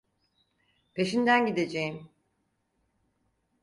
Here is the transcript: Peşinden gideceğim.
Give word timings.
Peşinden 0.93 1.45
gideceğim. 1.45 2.09